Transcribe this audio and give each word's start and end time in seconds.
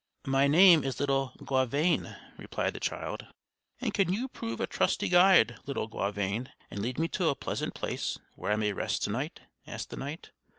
"My 0.25 0.47
name 0.47 0.83
is 0.83 0.99
little 0.99 1.31
Gauvain," 1.45 2.15
replied 2.35 2.73
the 2.73 2.79
child. 2.79 3.27
"And 3.79 3.93
can 3.93 4.11
you 4.11 4.27
prove 4.29 4.59
a 4.59 4.65
trusty 4.65 5.07
guide, 5.09 5.57
little 5.67 5.85
Gauvain, 5.87 6.49
and 6.71 6.79
lead 6.81 6.97
me 6.97 7.07
to 7.09 7.27
a 7.29 7.35
pleasant 7.35 7.75
place 7.75 8.17
where 8.33 8.51
I 8.51 8.55
may 8.55 8.73
rest 8.73 9.03
to 9.03 9.11
night?" 9.11 9.41
asked 9.67 9.91
the 9.91 9.97
knight. 9.97 10.31